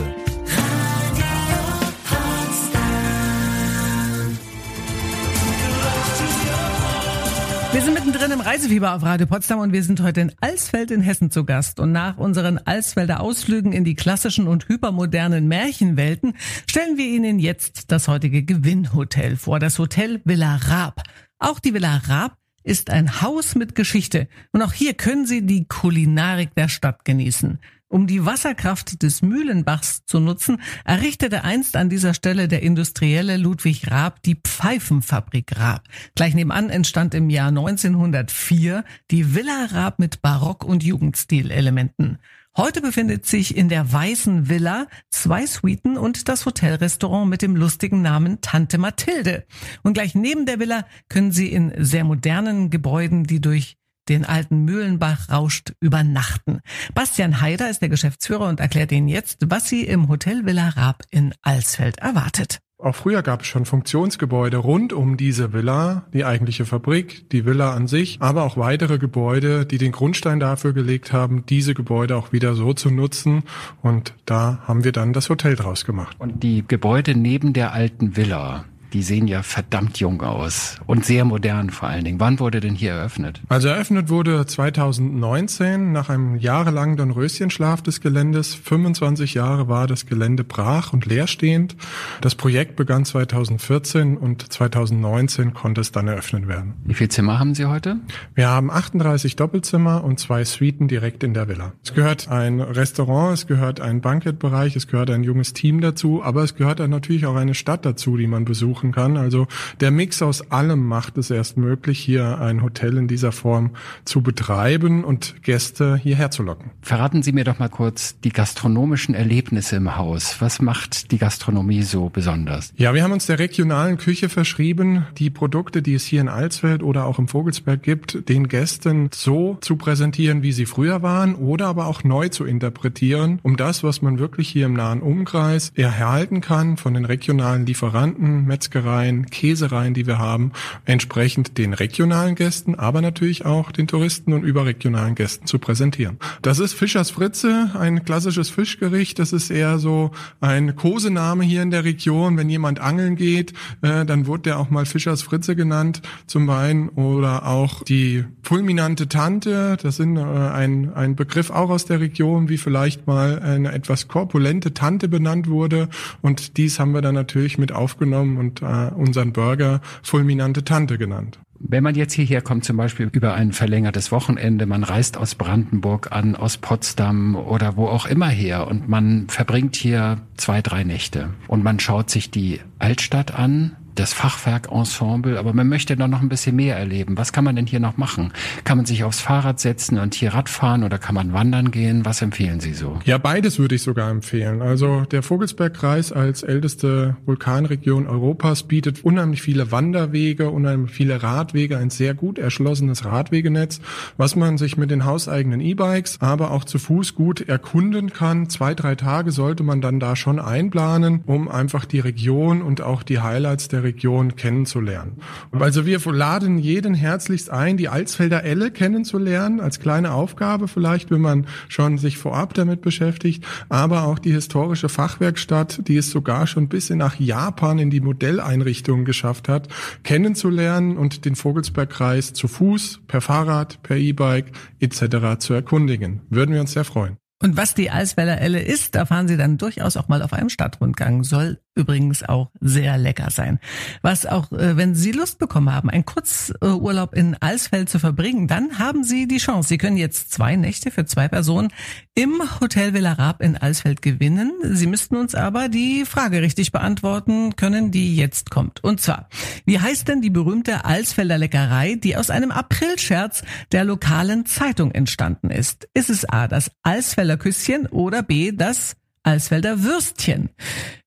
[7.70, 11.02] Wir sind mittendrin im Reisefieber auf Radio Potsdam und wir sind heute in Alsfeld in
[11.02, 11.81] Hessen zu Gast.
[11.81, 16.35] Und nach unseren Alsfelder Ausflügen in die klassischen und hypermodernen Märchenwelten
[16.66, 21.02] stellen wir Ihnen jetzt das heutige Gewinnhotel vor, das Hotel Villa Raab.
[21.38, 25.66] Auch die Villa Raab ist ein Haus mit Geschichte und auch hier können Sie die
[25.66, 27.59] Kulinarik der Stadt genießen.
[27.90, 33.90] Um die Wasserkraft des Mühlenbachs zu nutzen, errichtete einst an dieser Stelle der Industrielle Ludwig
[33.90, 35.85] Raab die Pfeifenfabrik Raab.
[36.14, 42.18] Gleich nebenan entstand im Jahr 1904 die Villa Raab mit Barock- und Jugendstilelementen.
[42.59, 48.03] Heute befindet sich in der Weißen Villa zwei Suiten und das Hotelrestaurant mit dem lustigen
[48.03, 49.46] Namen Tante Mathilde.
[49.83, 54.64] Und gleich neben der Villa können Sie in sehr modernen Gebäuden, die durch den alten
[54.64, 56.60] Mühlenbach rauscht, übernachten.
[56.94, 61.02] Bastian Haider ist der Geschäftsführer und erklärt Ihnen jetzt, was Sie im Hotel Villa Raab
[61.10, 62.60] in Alsfeld erwartet.
[62.80, 67.74] Auch früher gab es schon Funktionsgebäude rund um diese Villa, die eigentliche Fabrik, die Villa
[67.74, 72.30] an sich, aber auch weitere Gebäude, die den Grundstein dafür gelegt haben, diese Gebäude auch
[72.30, 73.42] wieder so zu nutzen.
[73.82, 76.16] Und da haben wir dann das Hotel draus gemacht.
[76.20, 81.24] Und die Gebäude neben der alten Villa, die sehen ja verdammt jung aus und sehr
[81.24, 82.20] modern vor allen Dingen.
[82.20, 83.40] Wann wurde denn hier eröffnet?
[83.48, 88.55] Also eröffnet wurde 2019 nach einem jahrelangen Dornröschenschlaf des Geländes.
[88.55, 91.77] 25 Jahre war das Gelände brach und leerstehend.
[92.20, 96.74] Das Projekt begann 2014 und 2019 konnte es dann eröffnet werden.
[96.85, 97.96] Wie viele Zimmer haben Sie heute?
[98.35, 101.72] Wir haben 38 Doppelzimmer und zwei Suiten direkt in der Villa.
[101.85, 106.42] Es gehört ein Restaurant, es gehört ein Bankettbereich, es gehört ein junges Team dazu, aber
[106.42, 108.44] es gehört dann natürlich auch eine Stadt dazu, die man
[108.78, 109.16] besuchen kann.
[109.16, 109.46] Also
[109.80, 113.70] der Mix aus allem macht es erst möglich, hier ein Hotel in dieser Form
[114.04, 116.70] zu betreiben und Gäste hierher zu locken.
[116.82, 120.36] Verraten Sie mir doch mal kurz die gastronomischen Erlebnisse im Haus.
[120.40, 122.72] Was macht die Gastronomie so besonders?
[122.76, 126.82] Ja, wir haben uns der regionalen Küche verschrieben, die Produkte, die es hier in Alsfeld
[126.82, 131.66] oder auch im Vogelsberg gibt, den Gästen so zu präsentieren, wie sie früher waren oder
[131.66, 136.40] aber auch neu zu interpretieren, um das, was man wirklich hier im nahen Umkreis erhalten
[136.40, 140.52] kann von den regionalen Lieferanten, Metzgereien, Käsereien, die wir haben,
[140.85, 146.18] entsprechend den regionalen Gästen, aber natürlich auch den Touristen und überregionalen Gästen zu präsentieren.
[146.42, 149.18] Das ist Fischers Fritze, ein klassisches Fischgericht.
[149.18, 150.11] Das ist eher so
[150.42, 152.37] ein Kosename hier in der Region.
[152.37, 156.90] Wenn jemand angeln geht, äh, dann wird der auch mal Fischers Fritze genannt, zum einen
[156.90, 159.78] oder auch die fulminante Tante.
[159.81, 164.09] Das sind äh, ein, ein Begriff auch aus der Region, wie vielleicht mal eine etwas
[164.09, 165.88] korpulente Tante benannt wurde.
[166.20, 171.38] Und dies haben wir dann natürlich mit aufgenommen und äh, unseren Burger fulminante Tante genannt.
[171.60, 176.12] Wenn man jetzt hierher kommt, zum Beispiel über ein verlängertes Wochenende, man reist aus Brandenburg
[176.12, 181.30] an, aus Potsdam oder wo auch immer her und man verbringt hier zwei, drei Nächte
[181.48, 186.28] und man schaut sich die Altstadt an, das Fachwerkensemble, aber man möchte da noch ein
[186.28, 187.16] bisschen mehr erleben.
[187.16, 188.32] Was kann man denn hier noch machen?
[188.64, 192.04] Kann man sich aufs Fahrrad setzen und hier Radfahren oder kann man wandern gehen?
[192.04, 192.98] Was empfehlen Sie so?
[193.04, 194.62] Ja, beides würde ich sogar empfehlen.
[194.62, 201.90] Also der Vogelsbergkreis als älteste Vulkanregion Europas bietet unheimlich viele Wanderwege, unheimlich viele Radwege, ein
[201.90, 203.80] sehr gut erschlossenes Radwegenetz,
[204.16, 208.48] was man sich mit den hauseigenen E-Bikes, aber auch zu Fuß gut erkunden kann.
[208.48, 213.02] Zwei, drei Tage sollte man dann da schon einplanen, um einfach die Region und auch
[213.02, 215.18] die Highlights der Region kennenzulernen.
[215.53, 221.22] Also wir laden jeden herzlichst ein, die Alsfelder Elle kennenzulernen, als kleine Aufgabe vielleicht, wenn
[221.22, 226.68] man schon sich vorab damit beschäftigt, aber auch die historische Fachwerkstatt, die es sogar schon
[226.68, 229.68] bis nach Japan in die Modelleinrichtungen geschafft hat,
[230.03, 235.38] kennenzulernen und den Vogelsbergkreis zu Fuß, per Fahrrad, per E-Bike etc.
[235.38, 236.22] zu erkundigen.
[236.31, 237.16] Würden wir uns sehr freuen.
[237.40, 241.22] Und was die Eisfelder Elle ist, erfahren Sie dann durchaus auch mal auf einem Stadtrundgang.
[241.22, 243.58] Soll übrigens auch sehr lecker sein.
[244.02, 248.78] Was auch, äh, wenn Sie Lust bekommen haben, einen Kurzurlaub in Alsfeld zu verbringen, dann
[248.78, 249.68] haben Sie die Chance.
[249.68, 251.72] Sie können jetzt zwei Nächte für zwei Personen
[252.14, 254.52] im Hotel Villa Raab in Alsfeld gewinnen.
[254.62, 258.82] Sie müssten uns aber die Frage richtig beantworten können, die jetzt kommt.
[258.82, 259.28] Und zwar,
[259.64, 265.50] wie heißt denn die berühmte Alsfelder Leckerei, die aus einem Aprilscherz der lokalen Zeitung entstanden
[265.50, 265.88] ist?
[265.94, 268.96] Ist es A, das Alsfelder Küsschen oder B, das
[269.28, 270.48] Alsfelder Würstchen.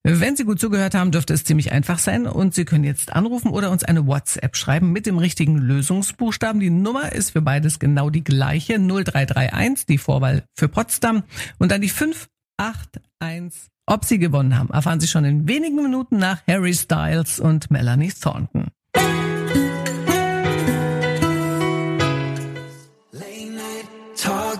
[0.04, 3.50] Wenn Sie gut zugehört haben, dürfte es ziemlich einfach sein und Sie können jetzt anrufen
[3.50, 6.60] oder uns eine WhatsApp schreiben mit dem richtigen Lösungsbuchstaben.
[6.60, 11.24] Die Nummer ist für beides genau die gleiche, 0331, die Vorwahl für Potsdam
[11.58, 13.68] und dann die 581.
[13.86, 18.12] Ob Sie gewonnen haben, erfahren Sie schon in wenigen Minuten nach Harry Styles und Melanie
[18.12, 18.68] Thornton.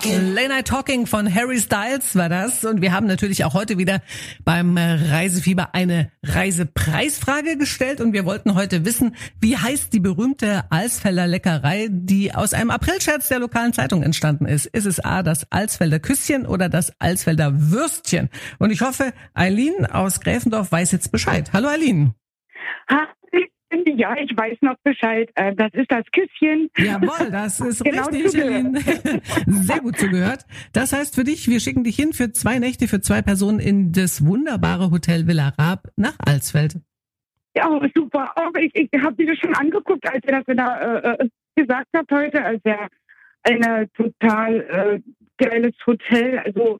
[0.05, 2.65] Late Night Talking von Harry Styles war das.
[2.65, 4.01] Und wir haben natürlich auch heute wieder
[4.45, 8.01] beim Reisefieber eine Reisepreisfrage gestellt.
[8.01, 13.29] Und wir wollten heute wissen, wie heißt die berühmte Alsfelder Leckerei, die aus einem Aprilscherz
[13.29, 14.67] der lokalen Zeitung entstanden ist.
[14.67, 18.29] Ist es A, das Alsfelder Küsschen oder das Alsfelder Würstchen?
[18.59, 21.51] Und ich hoffe, Eileen aus Gräfendorf weiß jetzt Bescheid.
[21.53, 22.15] Hallo Eileen.
[23.97, 25.31] Ja, ich weiß noch Bescheid.
[25.35, 26.71] Äh, das ist das Küsschen.
[26.77, 28.33] Jawohl, das ist genau richtig.
[29.47, 30.45] Sehr gut zugehört.
[30.73, 33.93] Das heißt für dich, wir schicken dich hin für zwei Nächte, für zwei Personen in
[33.93, 36.77] das wunderbare Hotel Villa Raab nach Alsfeld.
[37.55, 38.33] Ja, super.
[38.37, 41.89] Oh, ich ich habe dir das schon angeguckt, als ihr das da äh, äh, gesagt
[41.95, 42.43] habt heute.
[42.43, 42.89] Also ja,
[43.45, 45.01] ein total äh,
[45.39, 46.39] geiles Hotel.
[46.39, 46.79] Also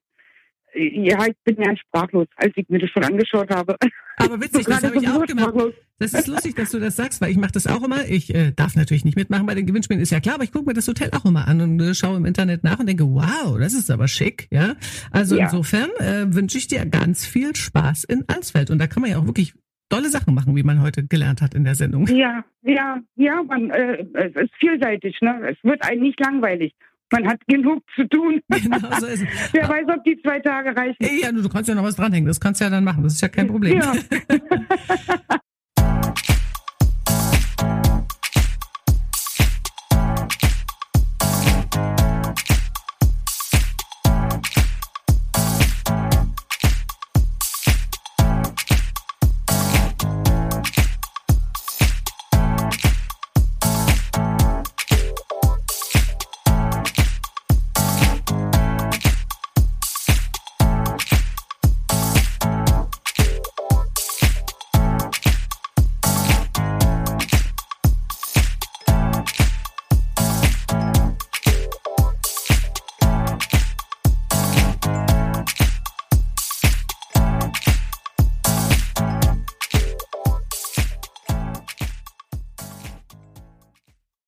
[0.75, 3.77] ja, ich bin ja sprachlos, als ich mir das schon angeschaut habe.
[4.17, 5.55] Aber witzig, das habe ich auch gemacht.
[6.03, 8.09] Das ist lustig, dass du das sagst, weil ich mache das auch immer.
[8.09, 10.67] Ich äh, darf natürlich nicht mitmachen bei den Gewinnspielen, ist ja klar, aber ich gucke
[10.67, 13.57] mir das Hotel auch immer an und äh, schaue im Internet nach und denke, wow,
[13.57, 14.75] das ist aber schick, ja.
[15.13, 15.45] Also ja.
[15.45, 19.19] insofern äh, wünsche ich dir ganz viel Spaß in Alsfeld und da kann man ja
[19.19, 19.55] auch wirklich
[19.91, 22.09] tolle Sachen machen, wie man heute gelernt hat in der Sendung.
[22.09, 25.51] Ja, ja, ja, man, äh, es ist vielseitig, ne?
[25.51, 26.75] Es wird einem nicht langweilig
[27.13, 28.41] man hat genug zu tun.
[28.49, 29.29] Genau so ist es.
[29.53, 30.97] Wer weiß, ob die zwei Tage reichen.
[31.21, 32.27] Ja, du, du kannst ja noch was dranhängen.
[32.27, 33.03] Das kannst du ja dann machen.
[33.03, 33.79] Das ist ja kein Problem.
[33.79, 33.93] Ja.